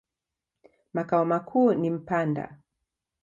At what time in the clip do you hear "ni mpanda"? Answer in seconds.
1.73-2.57